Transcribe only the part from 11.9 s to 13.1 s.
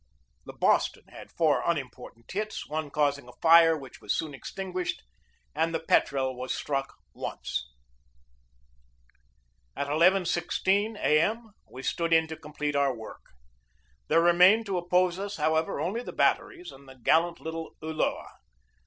in to complete our